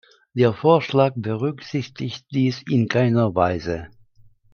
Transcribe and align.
Der 0.33 0.51
Vorschlag 0.55 1.13
berücksichtigt 1.15 2.25
dies 2.31 2.63
in 2.67 2.87
keiner 2.87 3.35
Weise. 3.35 3.89